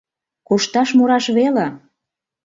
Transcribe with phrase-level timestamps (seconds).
[0.47, 1.67] Кушташ-мураш веле.